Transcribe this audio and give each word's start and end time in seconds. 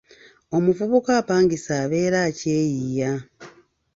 Omuvubuka 0.55 1.11
apangisa 1.21 1.71
abeera 1.83 2.19
akyeyiiya. 2.29 3.11